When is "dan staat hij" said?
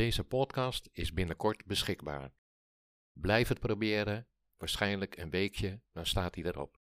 5.92-6.44